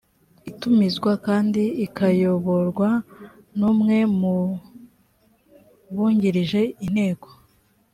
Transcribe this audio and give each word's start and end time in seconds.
itumizwa 0.49 1.11
kandi 1.25 1.63
ikayoborwa 1.85 2.89
n 3.57 3.59
umwe 3.71 3.97
mu 4.19 4.35
bungirije 5.93 6.61
inteko 6.85 7.27